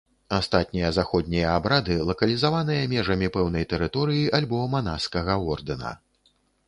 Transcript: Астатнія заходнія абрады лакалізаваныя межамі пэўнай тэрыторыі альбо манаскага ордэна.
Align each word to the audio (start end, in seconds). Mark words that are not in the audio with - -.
Астатнія 0.35 0.87
заходнія 0.95 1.51
абрады 1.57 1.97
лакалізаваныя 2.11 2.87
межамі 2.95 3.27
пэўнай 3.35 3.67
тэрыторыі 3.75 4.25
альбо 4.39 4.63
манаскага 4.75 5.37
ордэна. 5.55 5.93